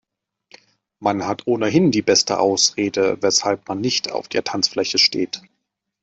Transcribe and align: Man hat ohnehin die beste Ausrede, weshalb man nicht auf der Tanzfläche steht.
Man 0.99 1.27
hat 1.27 1.45
ohnehin 1.45 1.91
die 1.91 2.01
beste 2.01 2.39
Ausrede, 2.39 3.21
weshalb 3.21 3.67
man 3.67 3.81
nicht 3.81 4.11
auf 4.11 4.27
der 4.27 4.43
Tanzfläche 4.43 4.97
steht. 4.97 5.43